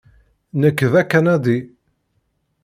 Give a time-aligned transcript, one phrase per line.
[0.59, 1.59] Nekk d Akanadi.